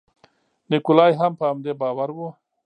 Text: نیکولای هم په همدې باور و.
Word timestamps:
نیکولای 0.71 1.11
هم 1.21 1.31
په 1.39 1.45
همدې 1.49 1.73
باور 1.81 2.09
و. 2.15 2.19